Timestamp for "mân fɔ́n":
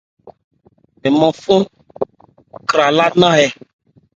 1.19-1.61